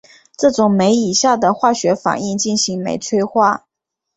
[0.35, 3.67] 这种酶以下的化学反应进行酶催化。